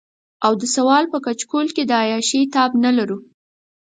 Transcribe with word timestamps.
او 0.45 0.53
د 0.61 0.63
سوال 0.75 1.03
په 1.13 1.17
کچکول 1.25 1.67
کې 1.75 1.83
د 1.85 1.91
عياشۍ 2.01 2.41
تاب 2.53 2.71
نه 2.83 2.91
لرو. 2.97 3.17